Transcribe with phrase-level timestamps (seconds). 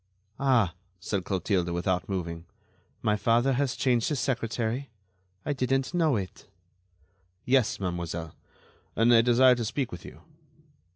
[0.39, 2.45] "Ah!" said Clotilde, without moving,
[3.03, 4.89] "my father has changed his secretary?
[5.45, 6.47] I didn't know it."
[7.45, 8.33] "Yes, mademoiselle,
[8.95, 10.21] and I desire to speak with you."